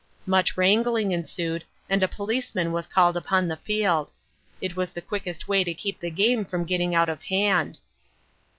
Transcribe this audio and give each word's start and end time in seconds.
Much 0.25 0.57
wrangling 0.57 1.11
ensued 1.11 1.63
and 1.87 2.01
a 2.01 2.07
policeman 2.07 2.71
was 2.71 2.87
called 2.87 3.15
upon 3.15 3.47
the 3.47 3.55
field. 3.57 4.11
It 4.59 4.75
was 4.75 4.91
the 4.93 4.99
quickest 4.99 5.47
way 5.47 5.63
to 5.63 5.75
keep 5.75 5.99
the 5.99 6.09
game 6.09 6.43
from 6.43 6.65
getting 6.65 6.95
out 6.95 7.07
of 7.07 7.21
hand. 7.21 7.77